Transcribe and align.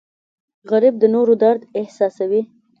غریب 0.69 0.95
د 0.99 1.03
نورو 1.13 1.33
درد 1.43 1.61
احساسوي 1.79 2.41